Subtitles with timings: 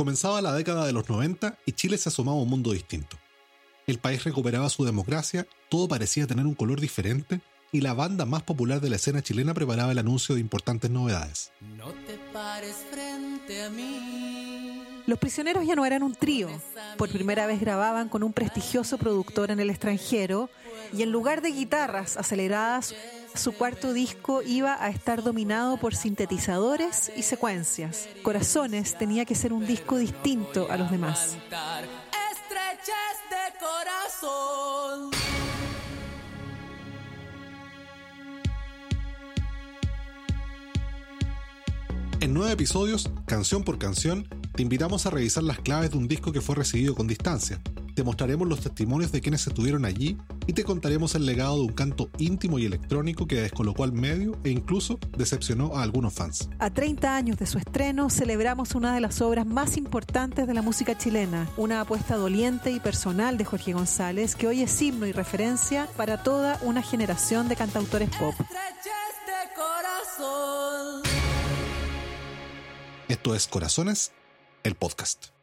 [0.00, 3.18] Comenzaba la década de los 90 y Chile se asomaba a un mundo distinto.
[3.86, 8.42] El país recuperaba su democracia, todo parecía tener un color diferente y la banda más
[8.42, 11.52] popular de la escena chilena preparaba el anuncio de importantes novedades.
[11.76, 14.29] No te pares frente a mí.
[15.10, 16.48] Los prisioneros ya no eran un trío.
[16.96, 20.48] Por primera vez grababan con un prestigioso productor en el extranjero
[20.92, 22.94] y en lugar de guitarras aceleradas,
[23.34, 28.08] su cuarto disco iba a estar dominado por sintetizadores y secuencias.
[28.22, 31.36] Corazones tenía que ser un disco distinto a los demás.
[32.30, 32.94] Estreches
[33.30, 35.10] de corazón.
[42.20, 46.32] En nueve episodios, canción por canción, te invitamos a revisar las claves de un disco
[46.32, 47.60] que fue recibido con distancia.
[47.94, 51.72] Te mostraremos los testimonios de quienes estuvieron allí y te contaremos el legado de un
[51.72, 56.48] canto íntimo y electrónico que descolocó al medio e incluso decepcionó a algunos fans.
[56.58, 60.62] A 30 años de su estreno, celebramos una de las obras más importantes de la
[60.62, 65.12] música chilena, una apuesta doliente y personal de Jorge González que hoy es himno y
[65.12, 68.34] referencia para toda una generación de cantautores pop.
[73.08, 74.12] Esto es Corazones,
[74.64, 75.39] el podcast.